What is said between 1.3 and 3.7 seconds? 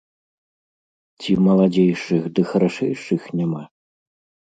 маладзейшых ды харашэйшых няма?